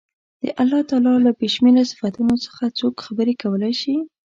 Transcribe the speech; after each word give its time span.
د 0.41 0.45
الله 0.61 0.81
تعالی 0.89 1.13
له 1.25 1.31
بې 1.37 1.47
شمېرو 1.55 1.87
صفتونو 1.91 2.33
څخه 2.45 2.63
څوک 2.79 2.93
خبرې 3.05 3.33
کولای 3.43 3.73
شي. 3.81 3.95